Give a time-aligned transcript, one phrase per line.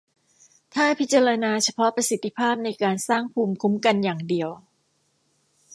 [0.73, 4.49] ถ้าพิจารณาเฉพาะประสิทธิภาพในการสร้างภูมิคุ้มกันอย่างเดียว